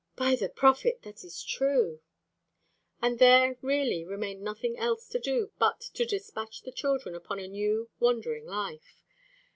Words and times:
"By 0.15 0.35
the 0.35 0.49
prophet! 0.49 1.03
That 1.03 1.23
is 1.23 1.43
true." 1.43 2.01
And 3.03 3.19
there 3.19 3.59
really 3.61 4.03
remained 4.03 4.41
nothing 4.41 4.75
else 4.79 5.07
to 5.09 5.19
do 5.19 5.51
but 5.59 5.79
to 5.93 6.05
despatch 6.05 6.63
the 6.63 6.71
children 6.71 7.13
upon 7.13 7.37
a 7.37 7.47
new 7.47 7.87
wandering 7.99 8.47
life. 8.47 9.03